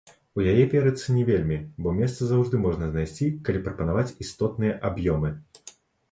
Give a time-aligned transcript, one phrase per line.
[0.37, 1.57] У яе верыцца не вельмі,
[1.87, 5.31] бо месца заўжды можна знайсці, калі прапанаваць істотныя аб'ёмы.